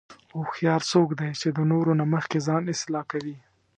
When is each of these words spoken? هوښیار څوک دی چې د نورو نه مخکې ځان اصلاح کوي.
هوښیار 0.37 0.81
څوک 0.91 1.09
دی 1.19 1.29
چې 1.41 1.47
د 1.57 1.59
نورو 1.71 1.91
نه 1.99 2.05
مخکې 2.13 2.37
ځان 2.47 2.63
اصلاح 2.73 3.03
کوي. 3.11 3.37